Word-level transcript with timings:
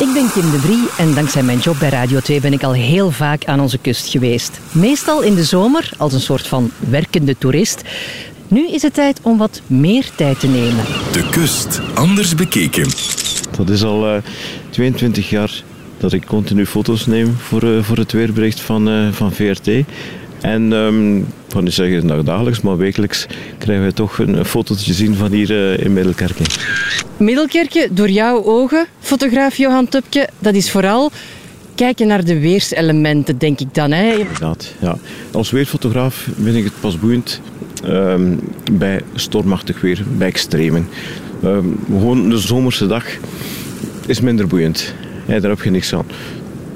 Ik 0.00 0.12
ben 0.12 0.30
Kim 0.32 0.50
de 0.50 0.58
Vrie 0.58 0.88
en 0.98 1.14
dankzij 1.14 1.42
mijn 1.42 1.58
job 1.58 1.78
bij 1.78 1.88
Radio 1.88 2.20
2 2.20 2.40
ben 2.40 2.52
ik 2.52 2.62
al 2.62 2.72
heel 2.72 3.10
vaak 3.10 3.44
aan 3.44 3.60
onze 3.60 3.78
kust 3.78 4.08
geweest. 4.08 4.60
Meestal 4.72 5.22
in 5.22 5.34
de 5.34 5.44
zomer 5.44 5.90
als 5.96 6.12
een 6.12 6.20
soort 6.20 6.46
van 6.46 6.70
werkende 6.90 7.38
toerist. 7.38 7.82
Nu 8.48 8.68
is 8.68 8.82
het 8.82 8.94
tijd 8.94 9.20
om 9.22 9.38
wat 9.38 9.62
meer 9.66 10.10
tijd 10.16 10.40
te 10.40 10.46
nemen. 10.46 10.84
De 11.12 11.28
kust, 11.30 11.80
anders 11.94 12.34
bekeken. 12.34 12.88
Dat 13.56 13.68
is 13.68 13.84
al 13.84 14.14
uh, 14.14 14.22
22 14.70 15.30
jaar 15.30 15.62
dat 15.98 16.12
ik 16.12 16.26
continu 16.26 16.66
foto's 16.66 17.06
neem 17.06 17.36
voor, 17.36 17.64
uh, 17.64 17.82
voor 17.82 17.96
het 17.96 18.12
weerbericht 18.12 18.60
van, 18.60 18.88
uh, 18.88 19.12
van 19.12 19.32
VRT. 19.32 19.68
En 20.40 20.72
um, 20.72 21.26
van 21.50 21.64
nu 21.64 21.70
zeggen 21.70 22.24
dagelijks, 22.24 22.60
maar 22.60 22.76
wekelijks 22.76 23.26
krijgen 23.58 23.84
we 23.84 23.92
toch 23.92 24.18
een, 24.18 24.44
fotootje 24.44 24.92
zien 24.92 25.14
van 25.14 25.32
hier 25.32 25.50
uh, 25.50 25.84
in 25.84 25.92
Middelkerken. 25.92 26.44
Middelkerken, 27.16 27.94
door 27.94 28.10
jouw 28.10 28.44
ogen, 28.44 28.86
fotograaf 29.00 29.56
Johan 29.56 29.88
Tupke, 29.88 30.28
dat 30.38 30.54
is 30.54 30.70
vooral 30.70 31.10
kijken 31.74 32.06
naar 32.06 32.24
de 32.24 32.40
weerselementen, 32.40 33.38
denk 33.38 33.60
ik 33.60 33.74
dan. 33.74 33.90
Hè? 33.90 34.12
Inderdaad, 34.12 34.74
ja. 34.80 34.96
Als 35.32 35.50
weerfotograaf 35.50 36.28
vind 36.42 36.56
ik 36.56 36.64
het 36.64 36.80
pas 36.80 36.98
boeiend 36.98 37.40
um, 37.84 38.40
bij 38.72 39.00
stormachtig 39.14 39.80
weer, 39.80 40.04
bij 40.16 40.28
extremen. 40.28 40.88
Um, 41.44 41.80
gewoon 41.86 42.30
de 42.30 42.38
zomerse 42.38 42.86
dag 42.86 43.04
is 44.06 44.20
minder 44.20 44.46
boeiend. 44.46 44.94
Ja, 45.26 45.40
daar 45.40 45.50
heb 45.50 45.62
je 45.62 45.70
niks 45.70 45.94
aan. 45.94 46.06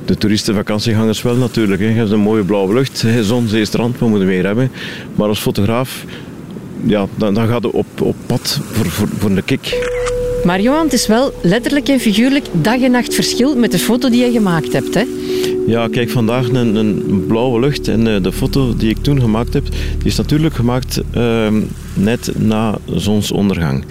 De 0.04 0.16
toeristenvakantiegangers 0.16 1.22
wel 1.22 1.36
natuurlijk. 1.36 1.80
Hè. 1.80 1.88
Je 1.88 1.94
hebt 1.94 2.10
een 2.10 2.20
mooie 2.20 2.44
blauwe 2.44 2.74
lucht, 2.74 3.04
zon, 3.20 3.48
zee, 3.48 3.64
strand, 3.64 3.98
we 3.98 4.08
moeten 4.08 4.28
meer 4.28 4.44
hebben. 4.44 4.70
Maar 5.14 5.28
als 5.28 5.40
fotograaf, 5.40 6.04
ja, 6.86 7.06
dan, 7.16 7.34
dan 7.34 7.48
gaat 7.48 7.62
je 7.62 7.72
op, 7.72 8.00
op 8.00 8.16
pad 8.27 8.60
voor, 8.72 8.86
voor, 8.86 9.08
voor 9.18 9.30
een 9.30 9.44
kick. 9.44 9.92
Maar 10.44 10.60
Johan, 10.60 10.84
het 10.84 10.92
is 10.92 11.06
wel 11.06 11.32
letterlijk 11.42 11.88
en 11.88 12.00
figuurlijk 12.00 12.46
dag 12.52 12.80
en 12.80 12.90
nacht 12.90 13.14
verschil 13.14 13.56
met 13.56 13.70
de 13.70 13.78
foto 13.78 14.10
die 14.10 14.24
je 14.24 14.32
gemaakt 14.32 14.72
hebt. 14.72 14.94
Hè? 14.94 15.05
Ja, 15.66 15.88
kijk, 15.88 16.10
vandaag 16.10 16.48
een, 16.48 16.75
een 16.75 17.25
blauwe 17.27 17.60
lucht 17.60 17.88
en 17.88 18.06
uh, 18.06 18.22
de 18.22 18.32
foto 18.32 18.77
die 18.77 18.91
ik 18.91 19.02
toen 19.02 19.20
gemaakt 19.20 19.55
heb, 19.55 19.64
die 19.98 20.06
is 20.06 20.16
natuurlijk 20.16 20.55
gemaakt 20.55 21.00
uh, 21.16 21.48
net 21.94 22.32
na 22.36 22.78
zonsondergang. 22.94 23.84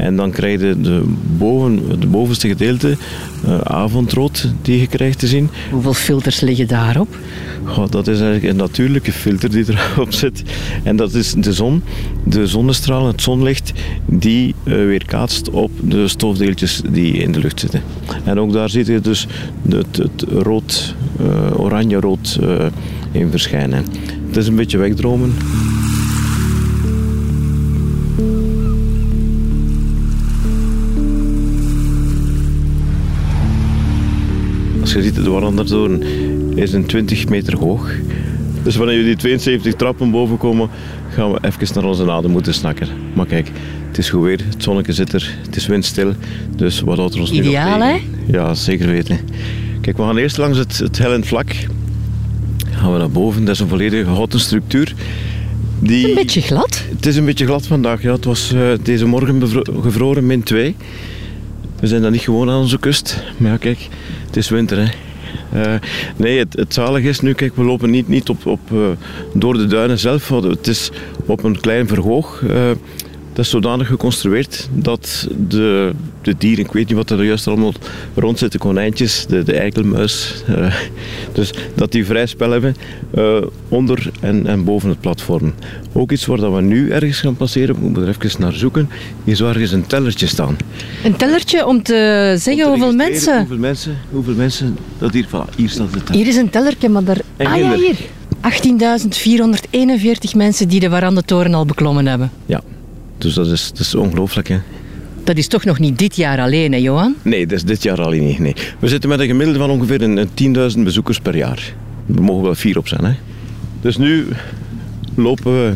En 0.00 0.16
dan 0.16 0.30
krijg 0.30 0.60
je 0.60 0.80
de, 0.80 1.02
boven, 1.38 1.80
het 1.88 2.10
bovenste 2.10 2.48
gedeelte, 2.48 2.96
uh, 3.46 3.60
avondrood, 3.60 4.52
die 4.62 4.80
je 4.80 4.86
krijgt 4.86 5.18
te 5.18 5.26
zien. 5.26 5.48
Hoeveel 5.70 5.94
filters 5.94 6.40
liggen 6.40 6.68
daarop? 6.68 7.16
Dat 7.90 8.06
is 8.06 8.20
eigenlijk 8.20 8.52
een 8.52 8.56
natuurlijke 8.56 9.12
filter 9.12 9.50
die 9.50 9.64
erop 9.94 10.12
zit. 10.12 10.42
En 10.82 10.96
dat 10.96 11.14
is 11.14 11.32
de 11.32 11.52
zon, 11.52 11.82
de 12.24 12.46
zonnestralen, 12.46 13.10
het 13.10 13.22
zonlicht, 13.22 13.72
die 14.06 14.54
uh, 14.64 14.74
weerkaatst 14.74 15.50
op 15.50 15.70
de 15.82 16.08
stofdeeltjes 16.08 16.82
die 16.90 17.12
in 17.12 17.32
de 17.32 17.38
lucht 17.38 17.60
zitten. 17.60 17.82
En 18.24 18.38
ook 18.38 18.52
daar 18.52 18.70
zie 18.70 18.92
je 18.92 19.00
dus 19.00 19.26
het, 19.68 19.96
het 19.96 20.24
rood, 20.28 20.94
uh, 21.20 21.60
oranje-rood 21.60 22.38
in 23.12 23.30
verschijnen. 23.30 23.84
Het 24.26 24.36
is 24.36 24.46
een 24.46 24.56
beetje 24.56 24.78
wegdromen. 24.78 25.34
Je 35.04 35.12
ziet, 35.12 35.24
de 35.24 35.30
Warandertoren 35.30 36.02
is 36.56 36.72
een 36.72 36.86
20 36.86 37.28
meter 37.28 37.58
hoog. 37.58 37.90
Dus 38.62 38.76
wanneer 38.76 39.04
die 39.04 39.16
72 39.16 39.74
trappen 39.74 40.10
boven 40.10 40.38
komen, 40.38 40.70
gaan 41.10 41.32
we 41.32 41.38
even 41.42 41.74
naar 41.74 41.84
onze 41.84 42.10
adem 42.10 42.30
moeten 42.30 42.54
snakken. 42.54 42.88
Maar 43.14 43.26
kijk, 43.26 43.50
het 43.88 43.98
is 43.98 44.10
goed 44.10 44.22
weer, 44.22 44.40
het 44.48 44.62
zonnetje 44.62 44.92
zit 44.92 45.12
er, 45.12 45.38
het 45.46 45.56
is 45.56 45.66
windstil. 45.66 46.12
Dus 46.56 46.80
wat 46.80 46.96
houdt 46.96 47.14
er 47.14 47.20
ons 47.20 47.30
Ideaal, 47.30 47.78
nu 47.78 47.84
hè? 47.84 48.00
Ja, 48.26 48.54
zeker 48.54 48.86
weten. 48.86 49.18
Kijk, 49.80 49.96
we 49.96 50.02
gaan 50.02 50.16
eerst 50.16 50.36
langs 50.36 50.58
het, 50.58 50.78
het 50.78 50.98
hellend 50.98 51.26
vlak. 51.26 51.52
Gaan 52.70 52.92
we 52.92 52.98
naar 52.98 53.10
boven, 53.10 53.44
dat 53.44 53.54
is 53.54 53.60
een 53.60 53.68
volledige 53.68 54.10
houten 54.10 54.40
structuur. 54.40 54.94
Die... 55.78 56.08
Een 56.08 56.14
beetje 56.14 56.40
glad? 56.40 56.84
Het 56.96 57.06
is 57.06 57.16
een 57.16 57.24
beetje 57.24 57.46
glad 57.46 57.66
vandaag, 57.66 58.02
ja. 58.02 58.12
Het 58.12 58.24
was 58.24 58.52
uh, 58.52 58.72
deze 58.82 59.06
morgen 59.06 59.42
gevroren, 59.82 60.26
min 60.26 60.42
2. 60.42 60.76
We 61.80 61.86
zijn 61.86 62.02
dan 62.02 62.12
niet 62.12 62.20
gewoon 62.20 62.50
aan 62.50 62.60
onze 62.60 62.78
kust. 62.78 63.22
Maar 63.36 63.50
ja, 63.50 63.56
kijk, 63.56 63.88
het 64.30 64.38
is 64.38 64.48
winter, 64.48 64.78
hè. 64.78 64.88
Uh, 65.54 65.80
nee, 66.16 66.38
het, 66.38 66.52
het 66.56 66.74
zalige 66.74 67.08
is 67.08 67.20
nu, 67.20 67.32
kijk, 67.32 67.56
we 67.56 67.64
lopen 67.64 67.90
niet, 67.90 68.08
niet 68.08 68.28
op, 68.28 68.46
op, 68.46 68.60
uh, 68.72 68.88
door 69.34 69.54
de 69.54 69.66
duinen 69.66 69.98
zelf. 69.98 70.28
Het 70.28 70.66
is 70.66 70.90
op 71.26 71.44
een 71.44 71.60
klein 71.60 71.88
verhoog. 71.88 72.40
Uh, 72.40 72.70
dat 73.40 73.48
is 73.48 73.54
zodanig 73.54 73.86
geconstrueerd 73.86 74.68
dat 74.72 75.28
de, 75.48 75.92
de 76.22 76.34
dieren, 76.38 76.64
ik 76.64 76.72
weet 76.72 76.88
niet 76.88 76.96
wat 76.96 77.10
er 77.10 77.24
juist 77.24 77.46
allemaal 77.46 77.72
rond 78.14 78.38
zitten, 78.38 78.60
konijntjes, 78.60 79.26
de, 79.26 79.42
de 79.42 79.52
eikelmuis, 79.52 80.44
dus 81.32 81.52
dat 81.74 81.92
die 81.92 82.04
vrij 82.04 82.26
spel 82.26 82.50
hebben 82.50 82.76
onder 83.68 84.10
en, 84.20 84.46
en 84.46 84.64
boven 84.64 84.88
het 84.88 85.00
platform. 85.00 85.54
Ook 85.92 86.12
iets 86.12 86.26
waar 86.26 86.36
dat 86.38 86.54
we 86.54 86.60
nu 86.60 86.90
ergens 86.90 87.20
gaan 87.20 87.36
passeren, 87.36 87.74
we 87.74 87.80
moeten 87.80 88.02
er 88.02 88.08
even 88.08 88.40
naar 88.40 88.52
zoeken, 88.52 88.88
is 89.24 89.40
waar 89.40 89.56
er 89.56 89.72
een 89.72 89.86
tellertje 89.86 90.26
staan. 90.26 90.56
Een 91.04 91.16
tellertje 91.16 91.66
om 91.66 91.82
te 91.82 92.34
zeggen 92.38 92.66
om 92.66 92.72
te 92.72 92.78
hoeveel 92.78 92.96
mensen? 92.96 93.38
Hoeveel 93.38 93.58
mensen, 93.58 93.98
hoeveel 94.10 94.34
mensen 94.34 94.76
dat 94.98 95.12
hier, 95.12 95.26
voilà, 95.26 95.54
hier 95.56 95.68
staat 95.68 95.94
het. 95.94 96.08
Hier 96.08 96.26
is 96.26 96.36
een 96.36 96.50
tellertje, 96.50 96.88
maar 96.88 97.04
daar... 97.04 97.20
Ah 97.36 97.56
ja, 97.58 97.74
hier. 97.74 97.96
18.441 100.30 100.36
mensen 100.36 100.68
die 100.68 100.80
de 100.80 100.88
Warandentoren 100.88 101.54
al 101.54 101.66
beklommen 101.66 102.06
hebben. 102.06 102.30
Ja, 102.46 102.60
dus 103.20 103.34
dat 103.34 103.46
is, 103.46 103.70
dat 103.70 103.80
is 103.80 103.94
ongelooflijk, 103.94 104.48
hè. 104.48 104.58
Dat 105.24 105.36
is 105.36 105.46
toch 105.46 105.64
nog 105.64 105.78
niet 105.78 105.98
dit 105.98 106.16
jaar 106.16 106.40
alleen, 106.40 106.72
hè, 106.72 106.78
Johan? 106.78 107.14
Nee, 107.22 107.46
dat 107.46 107.58
is 107.58 107.64
dit 107.64 107.82
jaar 107.82 108.02
alleen 108.02 108.24
niet. 108.24 108.38
Nee. 108.38 108.54
We 108.78 108.88
zitten 108.88 109.08
met 109.08 109.20
een 109.20 109.26
gemiddelde 109.26 109.58
van 109.58 109.70
ongeveer 109.70 110.02
een, 110.02 110.16
een 110.16 110.72
10.000 110.76 110.80
bezoekers 110.80 111.18
per 111.18 111.36
jaar. 111.36 111.74
We 112.06 112.20
mogen 112.20 112.42
wel 112.42 112.54
vier 112.54 112.78
op 112.78 112.88
zijn, 112.88 113.04
hè. 113.04 113.12
Dus 113.80 113.96
nu 113.96 114.26
lopen 115.14 115.52
we 115.52 115.74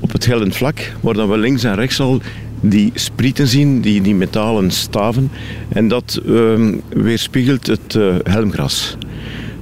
op 0.00 0.12
het 0.12 0.24
Geldend 0.24 0.56
Vlak, 0.56 0.92
waar 1.00 1.14
dan 1.14 1.30
we 1.30 1.38
links 1.38 1.64
en 1.64 1.74
rechts 1.74 2.00
al 2.00 2.20
die 2.60 2.90
sprieten 2.94 3.46
zien, 3.46 3.80
die, 3.80 4.00
die 4.00 4.14
metalen 4.14 4.70
staven. 4.70 5.30
En 5.68 5.88
dat 5.88 6.20
uh, 6.26 6.72
weerspiegelt 6.88 7.66
het 7.66 7.94
uh, 7.94 8.14
helmgras. 8.22 8.96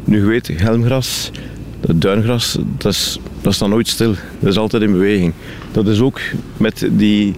Nu 0.04 0.18
je 0.18 0.24
weet, 0.24 0.50
helmgras, 0.54 1.30
het 1.86 2.00
duingras, 2.00 2.58
dat, 2.78 2.92
is, 2.92 3.18
dat 3.42 3.54
staat 3.54 3.68
nooit 3.68 3.88
stil. 3.88 4.14
Dat 4.40 4.50
is 4.50 4.58
altijd 4.58 4.82
in 4.82 4.92
beweging. 4.92 5.32
Dat 5.72 5.86
is 5.86 6.00
ook 6.00 6.20
met 6.56 6.88
die, 6.90 7.34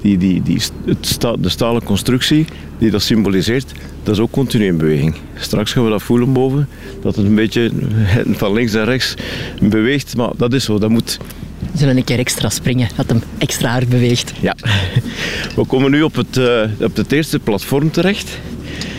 die, 0.00 0.18
die, 0.18 0.42
die, 0.42 0.60
het 0.84 1.06
sta, 1.06 1.36
de 1.36 1.48
stalen 1.48 1.82
constructie 1.82 2.46
die 2.82 2.90
dat 2.90 3.02
symboliseert, 3.02 3.72
dat 4.02 4.14
is 4.14 4.20
ook 4.20 4.30
continu 4.30 4.66
in 4.66 4.76
beweging. 4.76 5.14
Straks 5.36 5.72
gaan 5.72 5.84
we 5.84 5.90
dat 5.90 6.02
voelen 6.02 6.32
boven, 6.32 6.68
dat 7.02 7.16
het 7.16 7.26
een 7.26 7.34
beetje 7.34 7.70
van 8.40 8.52
links 8.52 8.74
en 8.74 8.84
rechts 8.84 9.14
beweegt. 9.60 10.16
Maar 10.16 10.30
dat 10.36 10.52
is 10.52 10.64
zo, 10.64 10.78
dat 10.78 10.90
moet, 10.90 11.18
we 11.72 11.78
zullen 11.78 11.96
een 11.96 12.04
keer 12.04 12.18
extra 12.18 12.48
springen, 12.48 12.88
dat 12.96 13.08
hem 13.08 13.22
extra 13.38 13.70
hard 13.70 13.88
beweegt. 13.88 14.32
Ja. 14.40 14.56
We 15.56 15.66
komen 15.66 15.90
nu 15.90 16.02
op 16.02 16.14
het, 16.14 16.36
uh, 16.36 16.62
op 16.80 16.96
het 16.96 17.12
eerste 17.12 17.38
platform 17.38 17.90
terecht. 17.90 18.38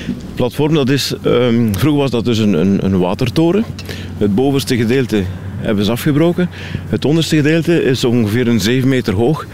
Het 0.05 0.35
platform, 0.35 0.73
dat 0.73 0.89
is, 0.89 1.13
um, 1.25 1.75
vroeger 1.75 2.01
was 2.01 2.11
dat 2.11 2.25
dus 2.25 2.37
een, 2.37 2.53
een, 2.53 2.85
een, 2.85 2.99
watertoren. 2.99 3.63
Het 4.17 4.35
bovenste 4.35 4.77
gedeelte 4.77 5.23
hebben 5.63 5.85
ze 5.85 5.91
afgebroken. 5.91 6.49
Het 6.89 7.05
onderste 7.05 7.35
gedeelte 7.35 7.83
is 7.83 8.03
ongeveer 8.03 8.47
een 8.47 8.59
7 8.59 8.89
meter 8.89 9.13
hoog. 9.13 9.45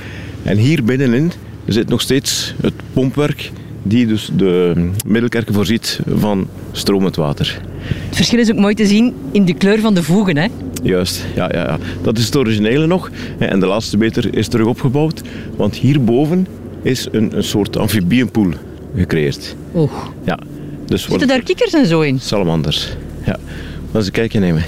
En 0.43 0.57
hier 0.57 0.83
binnenin 0.83 1.31
zit 1.65 1.89
nog 1.89 2.01
steeds 2.01 2.53
het 2.61 2.73
pompwerk 2.93 3.51
die 3.83 4.07
dus 4.07 4.29
de 4.33 4.89
Middelkerken 5.05 5.53
voorziet 5.53 5.99
van 6.15 6.47
stromend 6.71 7.15
water. 7.15 7.61
Het 8.07 8.15
verschil 8.15 8.39
is 8.39 8.51
ook 8.51 8.57
mooi 8.57 8.75
te 8.75 8.85
zien 8.85 9.13
in 9.31 9.45
de 9.45 9.53
kleur 9.53 9.79
van 9.79 9.93
de 9.93 10.03
voegen, 10.03 10.37
hè? 10.37 10.47
Juist, 10.83 11.25
ja, 11.35 11.49
ja, 11.53 11.63
ja. 11.63 11.77
Dat 12.01 12.17
is 12.17 12.25
het 12.25 12.35
originele 12.35 12.87
nog. 12.87 13.11
En 13.37 13.59
de 13.59 13.65
laatste 13.65 13.97
meter 13.97 14.35
is 14.35 14.47
terug 14.47 14.65
opgebouwd. 14.65 15.21
Want 15.55 15.75
hierboven 15.75 16.47
is 16.81 17.07
een, 17.11 17.37
een 17.37 17.43
soort 17.43 17.77
amfibieënpoel 17.77 18.51
gecreëerd. 18.95 19.55
Oeh. 19.75 19.91
Ja. 20.25 20.39
Dus 20.85 21.03
Zitten 21.03 21.27
daar 21.27 21.43
kikkers 21.43 21.73
en 21.73 21.85
zo 21.85 22.01
in? 22.01 22.19
Salamanders. 22.19 22.89
Ja. 23.25 23.37
Maar 23.85 23.95
eens 23.95 24.05
een 24.05 24.11
kijkje 24.11 24.39
nemen. 24.39 24.63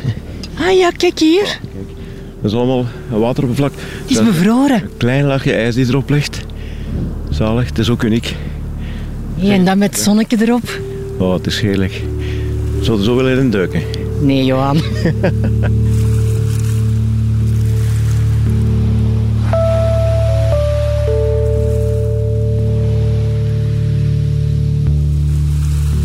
Ah 0.62 0.78
ja, 0.78 0.90
kijk 0.98 1.20
hier. 1.20 1.60
Dat 2.42 2.52
is 2.52 2.58
allemaal 2.58 2.86
wateroppervlak. 3.10 3.72
Het 4.02 4.10
is 4.12 4.24
bevroren. 4.24 4.82
Een 4.82 4.98
klein 4.98 5.26
laagje 5.26 5.54
ijs 5.54 5.76
die 5.76 5.88
erop 5.88 6.10
ligt. 6.10 6.40
Zalig, 7.30 7.68
het 7.68 7.80
is 7.80 7.90
ook 7.90 8.04
uniek. 8.04 8.36
Ja, 9.36 9.54
en 9.54 9.66
dan 9.66 9.78
met 9.78 9.94
het 9.94 10.04
zonnetje 10.04 10.38
erop. 10.42 10.80
Oh, 11.18 11.34
het 11.34 11.48
is 11.48 11.62
heerlijk. 11.62 12.02
Zou 12.82 12.98
er 12.98 13.04
zo 13.04 13.16
willen 13.16 13.40
in 13.40 13.50
duiken? 13.50 13.82
Nee, 14.22 14.46
Johan. 14.46 14.82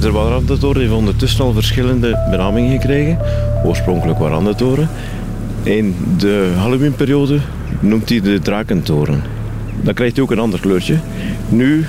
De 0.06 0.12
Warandentoren 0.12 0.80
heeft 0.80 0.92
ondertussen 0.92 1.44
al 1.44 1.52
verschillende 1.52 2.26
benamingen 2.30 2.80
gekregen. 2.80 3.18
Oorspronkelijk 3.64 4.18
Warandentoren. 4.18 4.88
In 5.62 5.96
de 6.18 6.52
Halloweenperiode 6.56 7.38
noemt 7.80 8.08
hij 8.08 8.20
de 8.20 8.40
Drakentoren. 8.40 9.22
Dan 9.82 9.94
krijgt 9.94 10.14
hij 10.14 10.24
ook 10.24 10.30
een 10.30 10.38
ander 10.38 10.60
kleurtje. 10.60 10.98
Nu 11.48 11.84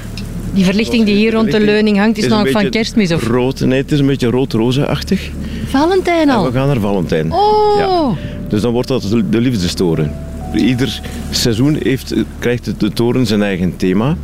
Die 0.53 0.65
verlichting 0.65 1.05
die 1.05 1.15
hier 1.15 1.31
rond 1.33 1.51
de 1.51 1.59
leuning 1.59 1.97
hangt, 1.97 2.17
is, 2.17 2.27
nog 2.27 2.51
van 2.51 2.69
kerstmis 2.69 3.11
of 3.11 3.27
Rood, 3.27 3.59
nee, 3.59 3.81
het 3.81 3.91
is 3.91 3.99
een 3.99 4.05
beetje 4.05 4.29
rood-roze-achtig. 4.29 5.29
Valentijn 5.67 6.29
En 6.29 6.35
al? 6.35 6.45
we 6.45 6.51
gaan 6.51 6.67
naar 6.67 6.79
Valentijn. 6.79 7.31
Oh, 7.31 7.77
Ja. 7.77 8.13
Dus 8.49 8.61
dan 8.61 8.71
wordt 8.71 8.87
dat 8.87 9.01
de, 9.01 9.29
de 9.29 9.41
liefdestoren. 9.41 10.11
Ieder 10.53 11.01
seizoen 11.29 11.77
heeft, 11.83 12.13
krijgt 12.39 12.65
de, 12.65 12.73
de 12.77 12.91
toren 12.91 13.25
zijn 13.25 13.41
eigen 13.41 13.75
thema. 13.75 14.17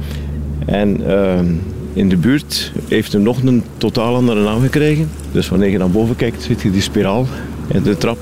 En 0.65 1.09
ehm, 1.09 1.45
in 1.93 2.09
de 2.09 2.17
buurt 2.17 2.71
heeft 2.87 3.11
hij 3.11 3.21
nog 3.21 3.43
een 3.43 3.63
totaal 3.77 4.15
andere 4.15 4.43
naam 4.43 4.61
gekregen. 4.61 5.09
Dus 5.31 5.49
wanneer 5.49 5.69
je 5.69 5.77
naar 5.77 5.89
boven 5.89 6.15
kijkt, 6.15 6.43
ziet 6.43 6.61
je 6.61 6.71
die 6.71 6.81
spiraal 6.81 7.27
en 7.67 7.83
de 7.83 7.97
trap 7.97 8.17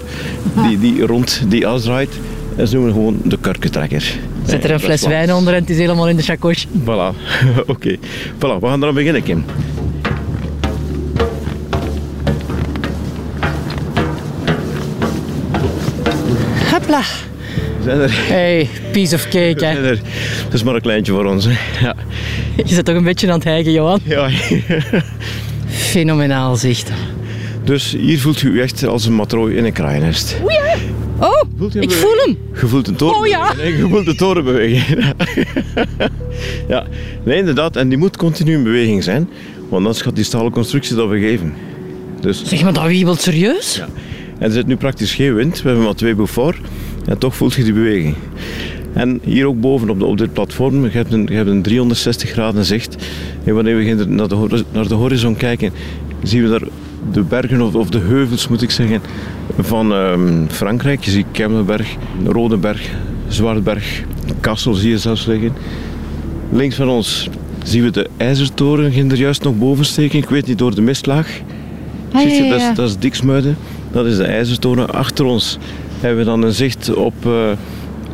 die, 0.68 0.80
die 0.80 1.06
rond 1.06 1.42
die 1.48 1.68
as 1.68 1.84
draait. 1.84 2.20
En 2.56 2.68
ze 2.68 2.76
noemen 2.76 2.94
we 2.94 3.00
gewoon 3.00 3.22
de 3.24 3.38
kurkentrekker. 3.42 4.20
zet 4.46 4.64
er 4.64 4.72
een 4.72 4.80
fles 4.80 5.08
wijn 5.08 5.34
onder 5.34 5.54
en 5.54 5.60
het 5.60 5.70
is 5.70 5.78
helemaal 5.78 6.10
in 6.10 6.16
de 6.16 6.24
chacoche. 6.24 6.68
Voilà, 6.68 7.16
oké. 7.68 7.98
Voilà, 8.36 8.60
we 8.60 8.68
gaan 8.68 8.82
eraan 8.82 8.94
beginnen, 8.94 9.24
Kim. 9.24 9.44
Hopla. 16.72 17.02
Hey, 18.00 18.70
piece 18.92 19.16
of 19.16 19.24
cake, 19.24 19.66
hè. 19.66 19.86
Het 19.86 20.54
is 20.54 20.64
maar 20.64 20.76
een 20.76 20.82
kleintje 20.82 21.12
voor 21.14 21.26
ons. 21.26 21.46
Hè. 21.46 21.52
Ja. 21.86 21.96
Je 22.56 22.64
zit 22.76 22.86
toch 22.86 22.96
een 22.96 23.04
beetje 23.04 23.28
aan 23.28 23.34
het 23.34 23.44
hijgen, 23.44 23.72
Johan. 23.72 24.00
Ja. 24.04 24.30
Fenomenaal 25.68 26.56
zicht. 26.56 26.92
Dus 27.64 27.92
hier 28.00 28.20
voelt 28.20 28.42
u 28.42 28.62
echt 28.62 28.86
als 28.86 29.06
een 29.06 29.16
matrooi 29.16 29.56
in 29.56 29.66
een 29.66 29.72
kraaiennest. 29.74 30.36
Oh, 31.20 31.42
Voelt 31.58 31.76
u 31.76 31.80
hem 31.80 31.90
ik 31.90 31.96
voel 31.96 32.16
hem. 32.26 32.38
Je 32.62 32.68
voelt 32.68 32.88
een 32.88 32.96
toren 32.96 33.20
Oh, 33.20 33.28
ja. 33.28 33.54
Je 33.64 33.88
voelt 33.90 34.06
de 34.06 34.16
toren 34.16 34.44
bewegen. 34.44 35.16
ja, 36.68 36.84
nee, 37.24 37.38
inderdaad. 37.38 37.76
En 37.76 37.90
die 37.90 37.98
moet 37.98 38.18
continu 38.18 38.54
in 38.54 38.64
beweging 38.64 39.04
zijn. 39.04 39.30
Want 39.70 39.74
anders 39.86 40.02
gaat 40.02 40.16
die 40.16 40.24
stalen 40.24 40.52
constructie 40.52 40.96
dat 40.96 41.10
begeven. 41.10 41.54
Dus, 42.22 42.46
Zeg 42.46 42.64
maar, 42.64 42.74
dat 42.74 42.86
wiebelt 42.88 43.22
serieus? 43.22 43.76
ja. 43.76 43.88
En 44.40 44.48
er 44.48 44.52
zit 44.52 44.68
nu 44.68 44.76
praktisch 44.76 45.14
geen 45.14 45.36
wind. 45.36 45.62
We 45.62 45.68
hebben 45.68 45.86
maar 45.86 45.96
twee 45.96 46.16
beaufort. 46.16 46.58
En 47.06 47.18
toch 47.18 47.36
voelt 47.36 47.54
je 47.54 47.64
die 47.64 47.74
beweging. 47.74 48.16
En 48.94 49.20
hier 49.24 49.46
ook 49.46 49.60
boven 49.60 49.90
op, 49.90 50.00
de, 50.00 50.06
op 50.06 50.18
dit 50.18 50.34
platform, 50.34 50.84
je 50.84 50.90
hebt, 50.90 51.14
een, 51.14 51.26
je 51.30 51.34
hebt 51.34 51.50
een 51.50 51.62
360 51.62 52.30
graden 52.30 52.66
zicht. 52.66 52.96
En 53.44 53.54
wanneer 53.56 53.78
we 53.78 54.06
naar 54.06 54.28
de, 54.28 54.64
naar 54.72 54.88
de 54.88 54.94
horizon 54.94 55.36
kijken, 55.36 55.72
zien 56.24 56.44
we 56.44 56.50
daar 56.50 56.68
de 57.12 57.22
bergen 57.22 57.62
of, 57.76 57.90
de 57.90 58.00
heuvels, 58.00 58.48
moet 58.48 58.62
ik 58.62 58.72
zeggen, 58.72 59.02
van 59.60 59.94
ehm, 59.94 60.48
Frankrijk. 60.48 61.04
Je 61.04 61.12
ziet 61.12 61.26
Kemmelberg, 61.32 61.96
Rodeberg, 62.26 62.90
Zwartberg, 63.28 64.04
Kassel 64.40 64.74
zie 64.74 64.90
je 64.90 64.98
zelfs 64.98 65.26
liggen. 65.26 65.54
Links 66.52 66.76
van 66.76 66.90
ons 66.90 67.30
zien 67.64 67.84
we 67.84 67.92
de 67.92 68.10
IJzertoren, 68.18 68.92
ging 68.92 69.12
er 69.12 69.18
juist 69.18 69.44
nog 69.44 69.58
boven 69.58 69.86
steken. 69.86 70.20
Ik 70.20 70.30
weet 70.30 70.48
niet, 70.48 70.58
door 70.58 70.76
de 70.76 70.82
mistlaag. 70.82 71.42
Ah, 72.12 72.22
Ziet 72.22 72.38
je, 72.38 72.44
ja, 72.44 72.50
dat, 72.50 72.60
is, 72.60 72.76
dat 72.76 72.90
is 72.90 72.98
Diksmuiden, 72.98 73.58
dat 73.92 74.06
is 74.06 74.18
de 74.18 74.24
IJzertoren. 74.24 74.94
Achter 74.94 75.26
ons 75.26 75.58
hebben 76.02 76.20
we 76.20 76.26
dan 76.26 76.44
een 76.44 76.52
zicht 76.54 76.94
op, 76.94 77.14
eh, 77.26 77.32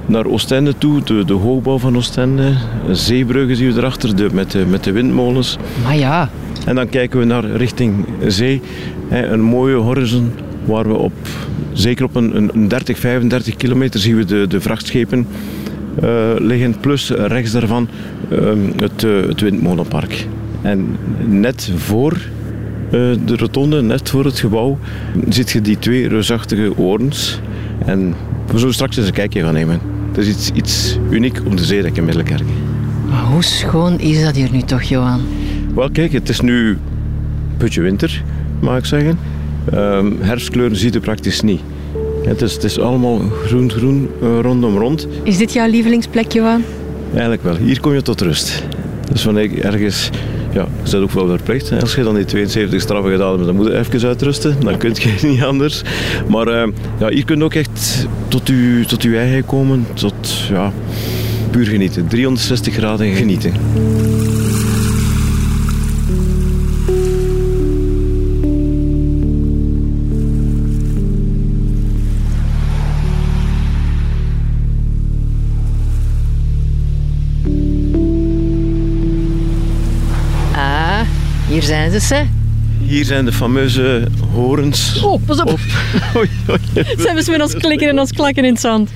naar 0.05 0.25
Oostende 0.25 0.73
toe, 0.77 1.03
de, 1.03 1.25
de 1.25 1.33
hoogbouw 1.33 1.77
van 1.77 1.95
Oostende. 1.97 2.53
Zeebruggen 2.91 3.55
zien 3.55 3.71
we 3.73 3.79
erachter, 3.79 4.15
de, 4.15 4.27
met, 4.33 4.51
de, 4.51 4.65
met 4.69 4.83
de 4.83 4.91
windmolens. 4.91 5.57
Maar 5.83 5.97
ja, 5.97 6.29
En 6.65 6.75
dan 6.75 6.89
kijken 6.89 7.19
we 7.19 7.25
naar 7.25 7.45
richting 7.45 8.05
zee. 8.27 8.61
Hè, 9.07 9.27
een 9.27 9.41
mooie 9.41 9.75
horizon 9.75 10.31
waar 10.65 10.87
we 10.87 10.93
op, 10.93 11.13
zeker 11.73 12.05
op 12.05 12.15
een, 12.15 12.37
een- 12.37 12.49
een 12.53 12.67
30, 12.67 12.99
35 12.99 13.55
kilometer 13.55 13.99
zien 13.99 14.15
we 14.17 14.25
de, 14.25 14.45
de 14.49 14.61
vrachtschepen 14.61 15.27
eh, 16.01 16.09
liggen. 16.37 16.79
Plus 16.79 17.09
rechts 17.09 17.51
daarvan 17.51 17.87
ehm, 18.29 18.57
het, 18.77 19.03
eh, 19.03 19.11
het 19.27 19.41
windmolenpark. 19.41 20.27
En 20.61 20.85
net 21.27 21.71
voor 21.75 22.17
de 23.25 23.35
rotonde, 23.35 23.81
net 23.81 24.09
voor 24.09 24.25
het 24.25 24.39
gebouw, 24.39 24.77
ziet 25.29 25.49
je 25.51 25.61
die 25.61 25.79
twee 25.79 26.07
reusachtige 26.07 26.77
orens. 26.77 27.39
En 27.87 28.15
we 28.51 28.57
zullen 28.57 28.73
straks 28.73 28.97
eens 28.97 29.07
een 29.07 29.13
kijkje 29.13 29.43
gaan 29.43 29.53
nemen. 29.53 29.79
Het 30.07 30.17
is 30.17 30.27
iets, 30.27 30.51
iets 30.51 30.99
uniek 31.09 31.41
op 31.45 31.57
de 31.57 31.65
zeedijk 31.65 31.97
in 31.97 32.05
Middelkerk. 32.05 32.47
maar 33.09 33.23
hoe 33.23 33.43
schoon 33.43 33.99
is 33.99 34.23
dat 34.23 34.35
hier 34.35 34.51
nu 34.51 34.61
toch, 34.61 34.81
Johan? 34.81 35.21
Wel, 35.75 35.89
kijk, 35.91 36.11
het 36.11 36.29
is 36.29 36.41
nu 36.41 36.77
putje 37.57 37.81
winter, 37.81 38.23
mag 38.59 38.77
ik 38.77 38.85
zeggen. 38.85 39.19
Ehm, 39.71 40.11
herfstkleuren 40.19 40.77
ziet 40.77 40.95
u 40.95 40.99
praktisch 40.99 41.41
niet. 41.41 41.61
Het 42.23 42.41
is, 42.41 42.53
het 42.53 42.63
is 42.63 42.79
allemaal 42.79 43.19
groen-groen 43.45 44.09
eh, 44.21 44.39
rondom 44.41 44.77
rond. 44.77 45.07
Is 45.23 45.37
dit 45.37 45.53
jouw 45.53 45.69
lievelingsplek, 45.69 46.31
Johan? 46.31 46.63
Eigenlijk 47.11 47.43
wel. 47.43 47.55
Hier 47.55 47.79
kom 47.79 47.93
je 47.93 48.01
tot 48.01 48.21
rust. 48.21 48.63
Dus 49.11 49.23
wanneer 49.23 49.43
ik 49.43 49.57
ergens... 49.57 50.09
Ja, 50.57 50.67
je 50.83 50.91
bent 50.91 51.03
ook 51.03 51.11
wel 51.11 51.27
verplicht. 51.27 51.81
Als 51.81 51.95
je 51.95 52.03
dan 52.03 52.15
die 52.15 52.25
72 52.25 52.81
straffen 52.81 53.11
gedaan 53.11 53.31
hebt, 53.31 53.45
dan 53.45 53.55
moet 53.55 53.65
je 53.65 53.77
even 53.77 54.07
uitrusten. 54.07 54.55
Dan 54.59 54.77
kun 54.77 54.91
je 54.93 55.17
niet 55.27 55.43
anders. 55.43 55.81
Maar 56.27 56.47
eh, 56.47 56.67
ja, 56.99 57.09
hier 57.09 57.25
kun 57.25 57.37
je 57.37 57.43
ook 57.43 57.53
echt 57.53 58.07
tot 58.27 58.47
je, 58.47 58.83
tot 58.87 59.05
eigen 59.05 59.45
komen. 59.45 59.87
Tot, 59.93 60.47
ja, 60.49 60.73
puur 61.51 61.65
genieten. 61.65 62.07
360 62.07 62.73
graden 62.73 63.15
genieten. 63.15 63.53
Zijn 81.67 82.01
ze. 82.01 82.23
Hier 82.85 83.05
zijn 83.05 83.25
de 83.25 83.31
fameuze 83.31 84.07
horens. 84.33 85.01
Oh, 85.03 85.21
pas 85.25 85.39
op. 85.41 85.59
Oei, 86.17 86.29
oei. 86.49 86.59
Zijn 86.97 87.15
we 87.15 87.31
met 87.31 87.41
ons 87.41 87.53
klikken 87.53 87.87
en 87.89 87.99
ons 87.99 88.11
klakken 88.11 88.45
in 88.45 88.51
het 88.51 88.61
zand. 88.61 88.89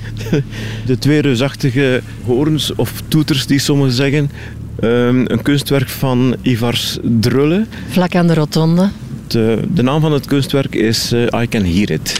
De 0.86 0.98
twee 0.98 1.20
reusachtige 1.20 2.02
horens, 2.24 2.74
of 2.74 2.92
toeters 3.08 3.46
die 3.46 3.58
sommigen 3.58 3.92
zeggen. 3.92 4.30
Ehm, 4.80 5.24
een 5.26 5.42
kunstwerk 5.42 5.88
van 5.88 6.36
Ivars 6.42 6.98
Drulle. 7.02 7.66
Vlak 7.88 8.14
aan 8.14 8.26
de 8.26 8.34
rotonde. 8.34 8.88
De, 9.26 9.62
de 9.74 9.82
naam 9.82 10.00
van 10.00 10.12
het 10.12 10.26
kunstwerk 10.26 10.74
is 10.74 11.12
eh, 11.12 11.40
I 11.42 11.48
Can 11.48 11.64
Hear 11.64 11.90
It. 11.90 12.16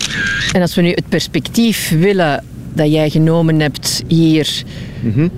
En 0.52 0.60
als 0.60 0.74
we 0.74 0.82
nu 0.82 0.88
het 0.88 1.08
perspectief 1.08 1.90
willen 1.98 2.44
dat 2.74 2.92
jij 2.92 3.10
genomen 3.10 3.60
hebt 3.60 4.02
hier 4.08 4.62
Mhm. 5.02 5.28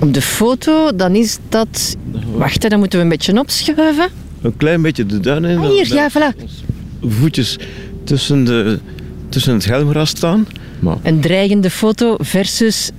op 0.00 0.14
de 0.14 0.22
foto, 0.22 0.96
dan 0.96 1.14
is 1.14 1.38
dat... 1.48 1.96
Wacht, 2.32 2.70
dan 2.70 2.78
moeten 2.78 2.98
we 2.98 3.04
een 3.04 3.10
beetje 3.10 3.38
opschuiven. 3.38 4.08
Een 4.42 4.56
klein 4.56 4.82
beetje 4.82 5.06
de 5.06 5.20
duinen 5.20 5.50
in. 5.50 5.58
Ah, 5.58 5.68
hier, 5.70 5.88
dan- 5.88 5.96
ja, 5.96 6.10
voilà. 6.10 6.36
Voetjes 7.00 7.56
tussen, 8.04 8.44
de, 8.44 8.78
tussen 9.28 9.54
het 9.54 9.64
helmgras 9.64 10.08
staan. 10.08 10.46
Maar, 10.80 10.96
Een 11.02 11.20
dreigende 11.20 11.70
foto 11.70 12.16
versus 12.18 12.90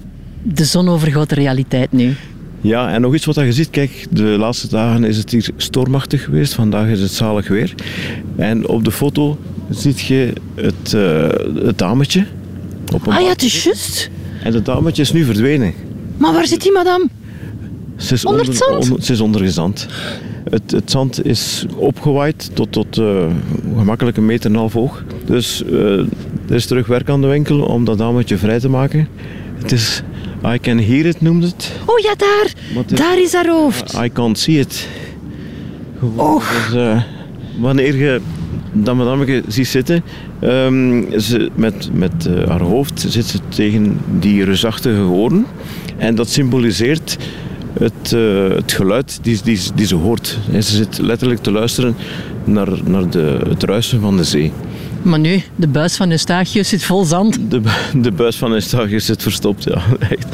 de 0.43 0.63
zonovergoten 0.65 1.37
realiteit 1.37 1.91
nu. 1.91 2.15
ja, 2.61 2.91
en 2.91 3.01
nog 3.01 3.13
iets 3.15 3.25
wat 3.25 3.35
je 3.35 3.53
ziet. 3.53 3.69
Kijk, 3.69 4.05
de 4.09 4.21
laatste 4.23 4.67
dagen 4.67 5.03
is 5.03 5.17
het 5.17 5.31
hier 5.31 5.49
stormachtig 5.57 6.23
geweest. 6.23 6.53
Vandaag 6.53 6.87
is 6.87 6.99
het 7.01 7.11
zalig 7.11 7.47
weer. 7.47 7.73
En 8.35 8.67
op 8.67 8.83
de 8.85 8.91
foto 8.91 9.37
ziet 9.69 9.99
je 9.99 10.33
het, 10.55 10.93
eh, 10.93 11.63
het 11.65 11.77
dametje. 11.77 12.25
Op 12.93 13.07
een 13.07 13.13
Ah 13.13 13.21
ja, 13.21 13.29
het 13.29 13.43
is 13.43 13.63
juist. 13.63 14.09
En 14.43 14.53
het 14.53 14.65
dametje 14.65 15.01
is 15.01 15.11
nu 15.11 15.23
verdwenen. 15.25 15.73
Maar 16.17 16.33
waar 16.33 16.47
zit 16.47 16.61
die 16.61 16.71
madame? 16.71 17.07
Ze 17.97 18.13
is 18.13 18.25
Onder 18.25 18.45
het 18.45 18.55
zand? 18.57 18.83
onder- 18.83 19.03
ze 19.03 19.11
is 19.13 19.19
ondergezand. 19.19 19.87
Het, 20.49 20.71
het 20.71 20.91
zand 20.91 21.25
is 21.25 21.65
opgewaaid 21.75 22.49
tot, 22.53 22.71
tot 22.71 22.97
eh, 22.97 23.25
gemakkelijk 23.77 24.17
een 24.17 24.25
meter 24.25 24.45
en 24.45 24.51
een 24.53 24.59
half 24.59 24.73
hoog. 24.73 25.03
Dus 25.25 25.63
eh, 25.65 25.71
er 26.49 26.55
is 26.55 26.65
terug 26.65 26.87
werk 26.87 27.09
aan 27.09 27.21
de 27.21 27.27
winkel 27.27 27.61
om 27.61 27.85
dat 27.85 27.97
dametje 27.97 28.37
vrij 28.37 28.59
te 28.59 28.69
maken. 28.69 29.07
Het 29.61 29.71
is 29.71 30.01
I 30.53 30.57
can 30.59 30.77
hear 30.79 31.05
it, 31.05 31.21
noemde 31.21 31.45
het. 31.47 31.71
Oh 31.85 31.99
ja, 31.99 32.15
daar. 32.17 32.53
Is- 32.87 32.97
Daar 32.99 33.19
is 33.21 33.33
haar 33.33 33.47
hoofd. 33.47 33.93
I 34.03 34.09
can't 34.13 34.39
see 34.39 34.59
it. 34.59 34.87
Oh. 36.15 36.43
Dus, 36.67 36.75
eh, 36.75 37.01
wanneer 37.59 37.95
je 37.95 38.19
dat 38.73 38.95
madameke 38.95 39.43
ziet 39.47 39.67
zitten, 39.67 40.03
ehm, 40.39 41.03
ze, 41.19 41.49
met, 41.55 41.89
met 41.93 42.29
haar 42.47 42.61
hoofd 42.61 43.05
zit 43.07 43.25
ze 43.25 43.39
tegen 43.49 43.99
die 44.19 44.43
reusachtige 44.43 44.99
hoorn. 44.99 45.45
En 45.97 46.15
dat 46.15 46.29
symboliseert 46.29 47.17
het, 47.79 48.13
eh, 48.13 48.55
het 48.55 48.71
geluid 48.71 49.19
die, 49.21 49.39
die, 49.43 49.59
die 49.75 49.85
ze 49.85 49.95
hoort. 49.95 50.37
En 50.51 50.63
ze 50.63 50.75
zit 50.75 50.97
letterlijk 50.97 51.41
te 51.41 51.51
luisteren 51.51 51.95
naar, 52.43 52.67
naar 52.83 53.09
de, 53.09 53.39
het 53.47 53.63
ruisen 53.63 54.01
van 54.01 54.17
de 54.17 54.23
zee. 54.23 54.51
Maar 55.01 55.19
nu, 55.19 55.41
de 55.55 55.67
buis 55.67 55.95
van 55.95 56.11
Eustachius 56.11 56.69
zit 56.69 56.83
vol 56.83 57.03
zand. 57.03 57.39
De, 57.51 57.61
de 58.01 58.11
buis 58.11 58.35
van 58.35 58.51
Eustachius 58.51 59.05
zit 59.05 59.21
verstopt, 59.21 59.63
ja. 59.63 59.81
Echt. 60.09 60.27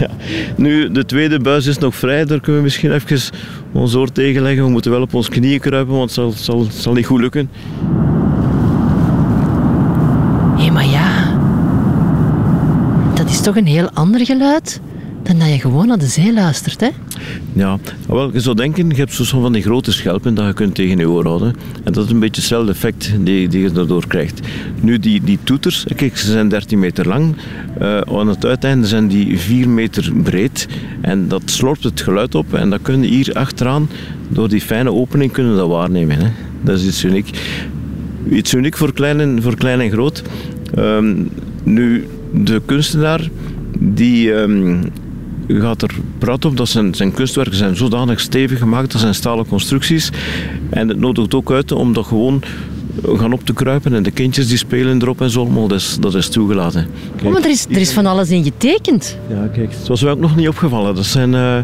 ja. 0.00 0.08
Nu, 0.56 0.92
de 0.92 1.04
tweede 1.04 1.38
buis 1.38 1.66
is 1.66 1.78
nog 1.78 1.94
vrij. 1.94 2.24
Daar 2.24 2.40
kunnen 2.40 2.56
we 2.56 2.66
misschien 2.66 2.92
even 2.92 3.20
ons 3.72 3.94
oor 3.94 4.12
tegen 4.12 4.42
leggen. 4.42 4.64
We 4.64 4.70
moeten 4.70 4.90
wel 4.90 5.02
op 5.02 5.14
ons 5.14 5.28
knieën 5.28 5.60
kruipen, 5.60 5.94
want 5.94 6.04
het 6.04 6.12
zal, 6.12 6.30
zal, 6.30 6.66
zal 6.70 6.92
niet 6.92 7.06
goed 7.06 7.20
lukken. 7.20 7.50
Hé, 10.56 10.70
maar 10.70 10.86
ja. 10.86 11.38
Dat 13.14 13.30
is 13.30 13.40
toch 13.40 13.56
een 13.56 13.66
heel 13.66 13.90
ander 13.90 14.26
geluid 14.26 14.80
dan 15.22 15.38
dat 15.38 15.48
je 15.48 15.60
gewoon 15.60 15.86
naar 15.86 15.98
de 15.98 16.06
zee 16.06 16.32
luistert. 16.32 16.80
Hè? 16.80 16.88
Ja, 17.52 17.78
wel, 18.06 18.32
je 18.32 18.40
zou 18.40 18.56
denken, 18.56 18.88
je 18.88 18.94
hebt 18.94 19.12
zo 19.12 19.40
van 19.40 19.52
die 19.52 19.62
grote 19.62 19.92
schelpen 19.92 20.34
dat 20.34 20.46
je 20.46 20.52
kunt 20.52 20.74
tegen 20.74 20.98
je 20.98 21.08
oor 21.08 21.26
houden. 21.26 21.54
En 21.84 21.92
dat 21.92 22.04
is 22.04 22.10
een 22.10 22.18
beetje 22.18 22.40
hetzelfde 22.40 22.72
effect 22.72 23.12
die, 23.20 23.48
die 23.48 23.62
je 23.62 23.72
daardoor 23.72 24.06
krijgt. 24.06 24.40
Nu, 24.80 24.98
die, 24.98 25.20
die 25.24 25.38
toeters, 25.44 25.86
kijk, 25.96 26.16
ze 26.16 26.30
zijn 26.30 26.48
13 26.48 26.78
meter 26.78 27.08
lang. 27.08 27.34
Uh, 27.80 28.00
aan 28.00 28.28
het 28.28 28.46
uiteinde 28.46 28.86
zijn 28.86 29.08
die 29.08 29.38
4 29.38 29.68
meter 29.68 30.12
breed. 30.22 30.68
En 31.00 31.28
dat 31.28 31.42
slorpt 31.44 31.84
het 31.84 32.00
geluid 32.00 32.34
op. 32.34 32.54
En 32.54 32.70
dat 32.70 32.82
kun 32.82 33.02
je 33.02 33.08
hier 33.08 33.32
achteraan, 33.34 33.88
door 34.28 34.48
die 34.48 34.60
fijne 34.60 34.92
opening, 34.92 35.32
kunnen 35.32 35.56
dat 35.56 35.68
waarnemen. 35.68 36.16
Hè. 36.18 36.28
Dat 36.62 36.78
is 36.78 36.86
iets 36.86 37.04
uniek. 37.04 37.30
Iets 38.30 38.54
uniek 38.54 38.76
voor 38.76 38.92
klein 38.92 39.20
en, 39.20 39.42
voor 39.42 39.56
klein 39.56 39.80
en 39.80 39.90
groot. 39.90 40.22
Um, 40.78 41.30
nu, 41.62 42.06
de 42.32 42.62
kunstenaar 42.64 43.28
die 43.78 44.32
um, 44.32 44.82
gaat 45.58 45.82
er 45.82 45.90
praten 46.18 46.50
op 46.50 46.56
dat 46.56 46.68
zijn, 46.68 46.94
zijn 46.94 47.12
kunstwerken 47.12 47.56
zijn 47.56 47.76
zodanig 47.76 48.20
stevig 48.20 48.58
gemaakt, 48.58 48.92
dat 48.92 49.00
zijn 49.00 49.14
stalen 49.14 49.46
constructies. 49.46 50.10
En 50.70 50.88
het 50.88 50.98
nodigt 50.98 51.34
ook 51.34 51.50
uit 51.50 51.72
om 51.72 51.92
dat 51.92 52.06
gewoon 52.06 52.42
gaan 53.04 53.32
op 53.32 53.44
te 53.44 53.52
kruipen 53.52 53.94
en 53.94 54.02
de 54.02 54.10
kindjes 54.10 54.48
die 54.48 54.56
spelen 54.56 55.02
erop 55.02 55.20
en 55.20 55.30
zo, 55.30 55.46
maar 55.46 55.68
dat 55.68 55.78
is, 55.78 55.96
dat 56.00 56.14
is 56.14 56.28
toegelaten. 56.28 56.86
Kijk, 57.16 57.26
oh, 57.26 57.32
maar 57.32 57.42
er 57.42 57.50
is, 57.50 57.66
er 57.70 57.80
is 57.80 57.92
van 57.92 58.06
alles 58.06 58.30
in 58.30 58.44
getekend. 58.44 59.18
Ja, 59.28 59.46
kijk, 59.52 59.70
dat 59.70 59.88
was 59.88 60.02
mij 60.02 60.12
ook 60.12 60.18
nog 60.18 60.36
niet 60.36 60.48
opgevallen. 60.48 60.94
Dat 60.94 61.04
zijn 61.04 61.32
uh, 61.32 61.56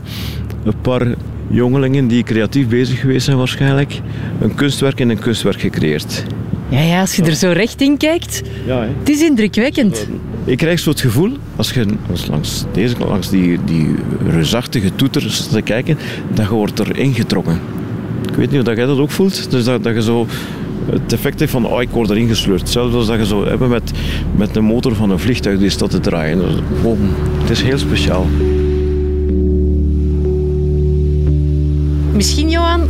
een 0.64 0.80
paar 0.82 1.14
jongelingen 1.48 2.08
die 2.08 2.22
creatief 2.22 2.68
bezig 2.68 3.00
geweest 3.00 3.24
zijn 3.24 3.36
waarschijnlijk, 3.36 4.00
een 4.40 4.54
kunstwerk 4.54 5.00
in 5.00 5.10
een 5.10 5.18
kunstwerk 5.18 5.60
gecreëerd. 5.60 6.24
Ja, 6.68 6.80
ja, 6.80 7.00
als 7.00 7.16
je 7.16 7.22
er 7.22 7.34
zo 7.34 7.50
recht 7.50 7.80
in 7.80 7.96
kijkt, 7.96 8.42
ja, 8.66 8.80
hè. 8.80 8.88
het 8.98 9.08
is 9.08 9.22
indrukwekkend. 9.22 10.06
Ik 10.44 10.56
krijg 10.56 10.78
zo 10.78 10.90
het 10.90 11.00
gevoel, 11.00 11.32
als 11.56 11.70
je 11.70 11.86
langs, 12.28 12.64
deze, 12.72 12.94
langs 12.98 13.30
die, 13.30 13.58
die 13.64 13.94
reusachtige 14.28 14.94
toeters 14.94 15.46
te 15.46 15.62
kijken, 15.62 15.98
dat 16.34 16.48
je 16.48 16.54
wordt 16.54 16.78
erin 16.78 17.14
getrokken. 17.14 17.60
Ik 18.28 18.34
weet 18.34 18.50
niet 18.50 18.60
of 18.68 18.76
jij 18.76 18.86
dat 18.86 18.98
ook 18.98 19.10
voelt. 19.10 19.50
Dus 19.50 19.64
dat, 19.64 19.82
dat 19.82 19.94
je 19.94 20.02
zo 20.02 20.26
het 20.90 21.12
effect 21.12 21.40
heeft 21.40 21.52
van, 21.52 21.66
oh, 21.66 21.82
ik 21.82 21.90
word 21.90 22.10
erin 22.10 22.28
gesleurd. 22.28 22.68
Zelfs 22.68 22.94
als 22.94 23.06
dat 23.06 23.18
je 23.18 23.26
zo 23.26 23.44
hebben 23.44 23.68
met, 23.68 23.90
met 24.36 24.54
de 24.54 24.60
motor 24.60 24.94
van 24.94 25.10
een 25.10 25.18
vliegtuig 25.18 25.58
die 25.58 25.70
staat 25.70 25.90
te 25.90 26.00
draaien. 26.00 26.38
Dus, 26.38 26.54
wow, 26.82 26.98
het 27.40 27.50
is 27.50 27.62
heel 27.62 27.78
speciaal. 27.78 28.26
Misschien, 32.12 32.48
Johan, 32.48 32.80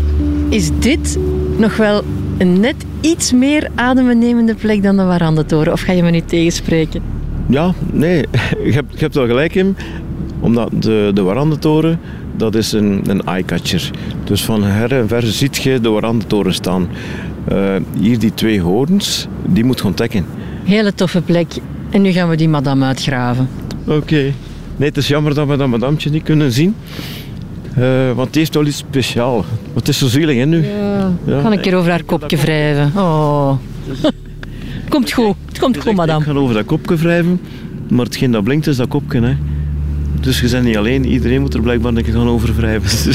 is 0.49 0.71
dit 0.79 1.19
nog 1.57 1.77
wel 1.77 2.05
een 2.39 2.61
net 2.61 2.75
iets 3.01 3.33
meer 3.33 3.69
adembenemende 3.75 4.55
plek 4.55 4.83
dan 4.83 4.97
de 4.97 5.03
Warandentoren. 5.05 5.73
Of 5.73 5.81
ga 5.81 5.93
je 5.93 6.03
me 6.03 6.11
nu 6.11 6.21
tegenspreken? 6.21 7.03
Ja, 7.49 7.75
nee, 7.93 8.25
je 8.67 8.73
hebt, 8.73 8.93
je 8.93 8.99
hebt 8.99 9.15
wel 9.15 9.27
gelijk 9.27 9.55
in. 9.55 9.77
Omdat 10.41 10.71
de, 10.83 11.11
de 11.15 11.23
Warandentoren, 11.23 12.01
dat 12.37 12.55
is 12.55 12.73
een, 12.73 13.03
een 13.07 13.23
eyecatcher. 13.23 13.91
Dus 14.25 14.45
van 14.45 14.63
her 14.63 14.93
en 14.93 15.09
ver 15.09 15.23
ziet 15.23 15.57
je 15.57 15.81
de 15.81 15.89
Warandentoren 15.89 16.55
staan. 16.55 16.89
Uh, 17.53 17.77
hier 17.99 18.19
die 18.19 18.35
twee 18.35 18.61
horens, 18.61 19.27
die 19.45 19.65
moet 19.65 19.81
gaan 19.81 19.89
ontdekken. 19.89 20.27
Hele 20.65 20.95
toffe 20.95 21.21
plek. 21.21 21.53
En 21.91 22.03
nu 22.03 22.11
gaan 22.11 22.29
we 22.29 22.37
die 22.37 22.49
madame 22.49 22.85
uitgraven. 22.85 23.49
Oké. 23.87 24.33
Nee, 24.77 24.89
het 24.89 24.97
is 24.97 25.09
jammer 25.09 25.35
dat 25.35 25.49
we 25.49 25.57
dat 25.57 25.69
madamtje 25.69 26.11
niet 26.11 26.23
kunnen 26.23 26.53
zien. 26.53 26.75
Uh, 27.79 28.13
want 28.13 28.33
die 28.33 28.41
heeft 28.41 28.55
wel 28.55 28.67
iets 28.67 28.77
speciaals. 28.77 29.45
Wat 29.73 29.89
is 29.89 29.99
zo 29.99 30.07
zielig, 30.07 30.37
hè, 30.37 30.45
nu? 30.45 30.67
Ja. 30.67 31.13
ja. 31.25 31.41
Ga 31.41 31.53
een 31.53 31.61
keer 31.61 31.75
over 31.75 31.91
haar 31.91 32.03
kopje 32.03 32.37
wrijven. 32.37 32.93
Oh. 32.97 33.53
komt 34.89 35.13
goed. 35.13 35.35
Het 35.47 35.59
komt 35.59 35.77
goed, 35.77 35.95
madame. 35.95 36.21
Ik 36.21 36.27
ga 36.27 36.33
over 36.33 36.55
dat 36.55 36.65
kopje 36.65 36.97
wrijven. 36.97 37.41
Maar 37.89 38.05
hetgeen 38.05 38.31
dat 38.31 38.45
blinkt 38.45 38.67
is 38.67 38.77
dat 38.77 38.89
kopje, 38.89 39.21
hè. 39.21 39.37
Dus 40.21 40.41
je 40.41 40.49
bent 40.49 40.65
niet 40.65 40.77
alleen. 40.77 41.07
Iedereen 41.07 41.41
moet 41.41 41.55
er 41.55 41.61
blijkbaar 41.61 41.95
een 41.95 42.03
keer 42.03 42.13
gaan 42.13 42.29
over 42.29 42.55
wrijven. 42.55 43.15